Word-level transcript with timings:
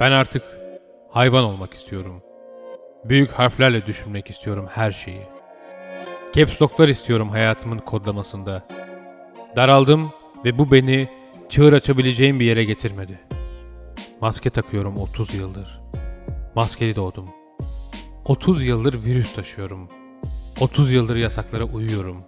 Ben 0.00 0.12
artık 0.12 0.42
hayvan 1.10 1.44
olmak 1.44 1.74
istiyorum. 1.74 2.22
Büyük 3.04 3.30
harflerle 3.30 3.86
düşünmek 3.86 4.30
istiyorum 4.30 4.68
her 4.70 4.92
şeyi. 4.92 5.22
Caps 6.32 6.62
lock'lar 6.62 6.88
istiyorum 6.88 7.28
hayatımın 7.28 7.78
kodlamasında. 7.78 8.66
Daraldım 9.56 10.12
ve 10.44 10.58
bu 10.58 10.72
beni 10.72 11.08
çığır 11.48 11.72
açabileceğim 11.72 12.40
bir 12.40 12.44
yere 12.44 12.64
getirmedi. 12.64 13.18
Maske 14.20 14.50
takıyorum 14.50 14.96
30 14.96 15.34
yıldır. 15.34 15.80
Maskeli 16.54 16.96
doğdum. 16.96 17.28
30 18.24 18.64
yıldır 18.64 19.04
virüs 19.04 19.34
taşıyorum. 19.34 19.88
30 20.60 20.92
yıldır 20.92 21.16
yasaklara 21.16 21.64
uyuyorum. 21.64 22.22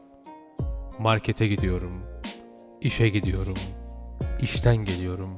Markete 0.98 1.48
gidiyorum. 1.48 1.94
İşe 2.80 3.08
gidiyorum. 3.08 3.56
İşten 4.40 4.76
geliyorum. 4.76 5.30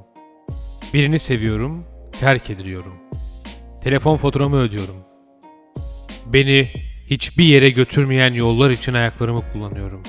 Birini 0.94 1.18
seviyorum, 1.18 1.84
terk 2.20 2.50
ediliyorum. 2.50 2.94
Telefon 3.82 4.16
faturamı 4.16 4.56
ödüyorum. 4.56 4.96
Beni 6.26 6.70
hiçbir 7.06 7.44
yere 7.44 7.70
götürmeyen 7.70 8.34
yollar 8.34 8.70
için 8.70 8.94
ayaklarımı 8.94 9.42
kullanıyorum. 9.52 10.02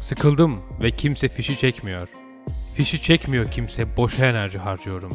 Sıkıldım 0.00 0.62
ve 0.82 0.90
kimse 0.90 1.28
fişi 1.28 1.58
çekmiyor. 1.58 2.08
Fişi 2.74 3.02
çekmiyor 3.02 3.50
kimse, 3.50 3.96
boşa 3.96 4.26
enerji 4.26 4.58
harcıyorum. 4.58 5.12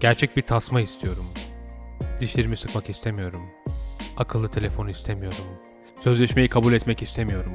Gerçek 0.00 0.36
bir 0.36 0.42
tasma 0.42 0.80
istiyorum. 0.80 1.24
Dişlerimi 2.20 2.56
sıkmak 2.56 2.90
istemiyorum. 2.90 3.42
Akıllı 4.16 4.48
telefon 4.48 4.88
istemiyorum. 4.88 5.46
Sözleşmeyi 6.02 6.48
kabul 6.48 6.72
etmek 6.72 7.02
istemiyorum. 7.02 7.52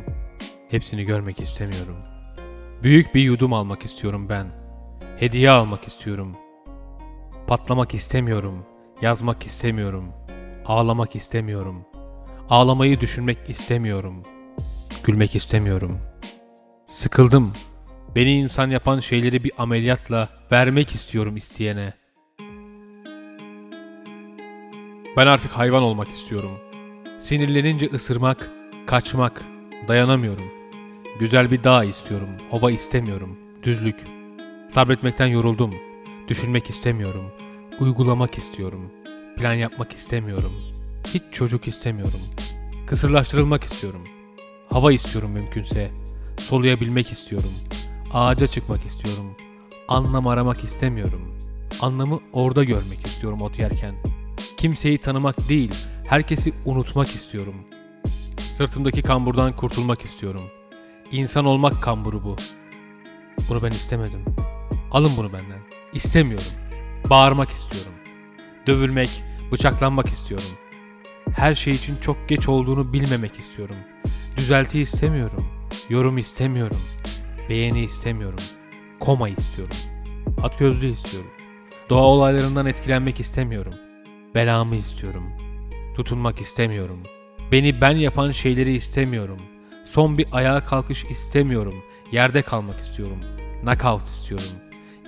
Hepsini 0.70 1.04
görmek 1.04 1.40
istemiyorum. 1.40 1.98
Büyük 2.84 3.16
bir 3.16 3.22
yudum 3.22 3.54
almak 3.54 3.86
istiyorum 3.86 4.30
ben. 4.30 4.48
Hediye 5.20 5.50
almak 5.50 5.88
istiyorum. 5.88 6.38
Patlamak 7.52 7.94
istemiyorum. 7.94 8.66
Yazmak 9.02 9.46
istemiyorum. 9.46 10.14
Ağlamak 10.66 11.16
istemiyorum. 11.16 11.86
Ağlamayı 12.50 13.00
düşünmek 13.00 13.38
istemiyorum. 13.48 14.24
Gülmek 15.04 15.36
istemiyorum. 15.36 16.00
Sıkıldım. 16.88 17.54
Beni 18.16 18.34
insan 18.34 18.70
yapan 18.70 19.00
şeyleri 19.00 19.44
bir 19.44 19.52
ameliyatla 19.58 20.30
vermek 20.52 20.96
istiyorum 20.96 21.38
isteyene. 21.38 21.94
Ben 25.18 25.28
artık 25.28 25.52
hayvan 25.52 25.84
olmak 25.84 26.10
istiyorum. 26.10 26.52
Sinirlenince 27.20 27.90
ısırmak, 27.94 28.52
kaçmak, 28.86 29.42
dayanamıyorum. 29.88 30.48
Güzel 31.20 31.52
bir 31.52 31.64
dağ 31.64 31.84
istiyorum, 31.84 32.30
ova 32.52 32.72
istemiyorum, 32.72 33.40
düzlük. 33.64 34.00
Sabretmekten 34.70 35.28
yoruldum. 35.28 35.72
Düşünmek 36.28 36.70
istemiyorum. 36.70 37.32
Uygulamak 37.82 38.38
istiyorum. 38.38 38.92
Plan 39.38 39.54
yapmak 39.54 39.94
istemiyorum. 39.94 40.52
Hiç 41.08 41.24
çocuk 41.32 41.68
istemiyorum. 41.68 42.20
Kısırlaştırılmak 42.88 43.64
istiyorum. 43.64 44.04
Hava 44.70 44.92
istiyorum 44.92 45.32
mümkünse. 45.32 45.92
Soluyabilmek 46.40 47.12
istiyorum. 47.12 47.50
Ağaca 48.14 48.48
çıkmak 48.48 48.86
istiyorum. 48.86 49.36
Anlam 49.88 50.28
aramak 50.28 50.64
istemiyorum. 50.64 51.38
Anlamı 51.82 52.20
orada 52.34 52.64
görmek 52.64 53.08
istiyorum 53.08 53.42
ot 53.42 53.60
yerken. 53.60 53.96
Kimseyi 54.58 54.98
tanımak 54.98 55.50
değil, 55.50 55.74
herkesi 56.08 56.54
unutmak 56.66 57.08
istiyorum. 57.08 57.56
Sırtımdaki 58.38 59.02
kamburdan 59.02 59.56
kurtulmak 59.56 60.02
istiyorum. 60.02 60.44
İnsan 61.12 61.46
olmak 61.46 61.84
kamburu 61.84 62.24
bu. 62.24 62.36
Bunu 63.50 63.64
ben 63.64 63.72
istemedim. 63.72 64.26
Alın 64.92 65.12
bunu 65.18 65.34
benden. 65.34 65.60
İstemiyorum. 65.94 66.61
Bağırmak 67.10 67.52
istiyorum. 67.52 67.94
Dövülmek, 68.68 69.24
bıçaklanmak 69.52 70.08
istiyorum. 70.08 70.48
Her 71.36 71.56
şey 71.56 71.74
için 71.74 71.96
çok 72.02 72.30
geç 72.30 72.50
olduğunu 72.50 72.94
bilmemek 72.94 73.38
istiyorum. 73.38 73.76
Düzelti 74.38 74.82
istemiyorum. 74.82 75.46
Yorum 75.90 76.18
istemiyorum. 76.18 76.78
Beğeni 77.50 77.84
istemiyorum. 77.84 78.40
Koma 79.00 79.30
istiyorum. 79.30 79.76
At 80.44 80.60
gözlü 80.60 80.92
istiyorum. 80.92 81.32
Doğa 81.90 82.06
olaylarından 82.06 82.66
etkilenmek 82.66 83.20
istemiyorum. 83.20 83.74
Belamı 84.36 84.76
istiyorum. 84.76 85.24
Tutunmak 85.96 86.42
istemiyorum. 86.42 87.04
Beni 87.52 87.82
ben 87.82 87.96
yapan 87.98 88.32
şeyleri 88.32 88.76
istemiyorum. 88.76 89.38
Son 89.86 90.18
bir 90.18 90.28
ayağa 90.32 90.66
kalkış 90.66 91.04
istemiyorum. 91.04 91.76
Yerde 92.12 92.42
kalmak 92.42 92.80
istiyorum. 92.80 93.20
Knockout 93.62 94.08
istiyorum. 94.08 94.46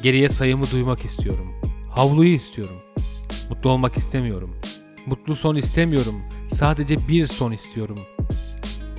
Geriye 0.02 0.30
sayımı 0.30 0.72
duymak 0.72 1.06
istiyorum. 1.06 1.54
Havluyu 1.96 2.34
istiyorum. 2.34 2.76
Mutlu 3.50 3.70
olmak 3.70 3.98
istemiyorum. 3.98 4.56
Mutlu 5.06 5.36
son 5.36 5.56
istemiyorum. 5.56 6.16
Sadece 6.52 7.08
bir 7.08 7.28
son 7.28 7.52
istiyorum. 7.52 8.00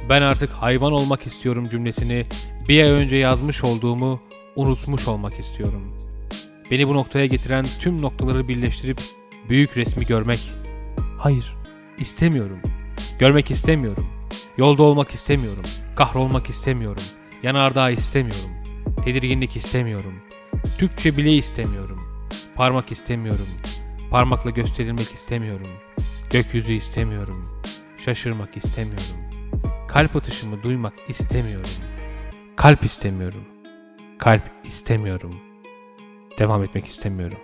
Ben 0.09 0.23
artık 0.23 0.51
hayvan 0.51 0.93
olmak 0.93 1.27
istiyorum 1.27 1.69
cümlesini 1.71 2.27
bir 2.69 2.83
ay 2.83 2.91
önce 2.91 3.17
yazmış 3.17 3.65
olduğumu 3.65 4.21
unutmuş 4.57 5.09
olmak 5.09 5.39
istiyorum. 5.39 5.97
Beni 6.71 6.89
bu 6.89 6.95
noktaya 6.95 7.27
getiren 7.27 7.67
tüm 7.81 8.03
noktaları 8.03 8.49
birleştirip 8.49 9.01
büyük 9.49 9.77
resmi 9.77 10.07
görmek. 10.07 10.53
Hayır, 11.19 11.57
istemiyorum. 11.99 12.59
Görmek 13.19 13.51
istemiyorum. 13.51 14.07
Yolda 14.59 14.83
olmak 14.83 15.15
istemiyorum. 15.15 15.65
Kahrolmak 15.97 16.51
istemiyorum. 16.51 17.03
Yanardağ 17.43 17.91
istemiyorum. 17.91 18.51
Tedirginlik 19.05 19.57
istemiyorum. 19.57 20.15
Türkçe 20.79 21.17
bile 21.17 21.33
istemiyorum. 21.33 22.14
Parmak 22.55 22.93
istemiyorum. 22.93 23.47
Parmakla 24.11 24.51
gösterilmek 24.51 25.15
istemiyorum. 25.15 25.67
Gökyüzü 26.31 26.73
istemiyorum. 26.73 27.61
Şaşırmak 28.05 28.57
istemiyorum. 28.57 29.17
Kalp 29.89 30.17
atışımı 30.17 30.63
duymak 30.63 30.95
istemiyorum. 31.09 31.71
Kalp 32.57 32.85
istemiyorum. 32.85 33.45
Kalp 34.19 34.43
istemiyorum. 34.65 35.35
Devam 36.39 36.63
etmek 36.63 36.87
istemiyorum. 36.87 37.39